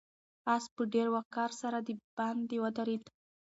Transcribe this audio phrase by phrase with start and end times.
[0.53, 3.03] آس په ډېر وقار سره د باندې ودرېد.